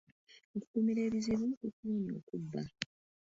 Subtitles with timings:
[0.57, 2.61] Okugumira ebizibu kukuwonya okubba.